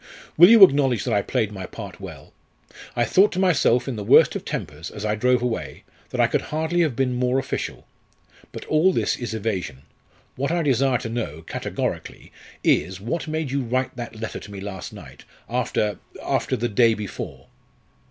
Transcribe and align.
"Will 0.35 0.49
you 0.49 0.63
acknowledge 0.63 1.03
that 1.03 1.13
I 1.13 1.21
played 1.21 1.51
my 1.51 1.67
part 1.67 1.99
well? 2.01 2.33
I 2.95 3.05
thought 3.05 3.31
to 3.33 3.39
myself, 3.39 3.87
in 3.87 3.97
the 3.97 4.03
worst 4.03 4.35
of 4.35 4.43
tempers, 4.43 4.89
as 4.89 5.05
I 5.05 5.13
drove 5.13 5.43
away, 5.43 5.83
that 6.09 6.19
I 6.19 6.25
could 6.25 6.41
hardly 6.49 6.79
have 6.81 6.95
been 6.95 7.13
more 7.13 7.37
official. 7.37 7.85
But 8.51 8.65
all 8.65 8.91
this 8.93 9.15
is 9.15 9.35
evasion. 9.35 9.83
What 10.35 10.49
I 10.49 10.63
desire 10.63 10.97
to 10.97 11.09
know, 11.09 11.43
categorically, 11.43 12.31
is, 12.63 12.99
what 12.99 13.27
made 13.27 13.51
you 13.51 13.61
write 13.61 13.95
that 13.95 14.19
letter 14.19 14.39
to 14.39 14.51
me 14.51 14.59
last 14.59 14.91
night, 14.91 15.23
after 15.47 15.99
after 16.23 16.57
the 16.57 16.67
day 16.67 16.95
before?" 16.95 17.45